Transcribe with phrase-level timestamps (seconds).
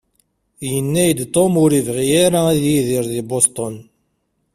[0.71, 3.75] Yenna-iyi-d Tom ur yebɣi ara ad yidir deg Boston.